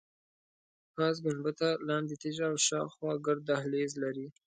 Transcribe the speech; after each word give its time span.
پاس 0.95 1.15
ګنبده، 1.25 1.69
لاندې 1.87 2.13
تیږه 2.21 2.45
او 2.51 2.55
شاخوا 2.67 3.11
ګرد 3.25 3.41
دهلیز 3.49 3.91
لري. 4.03 4.27